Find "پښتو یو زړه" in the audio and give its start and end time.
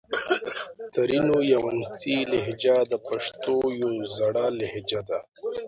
3.07-4.45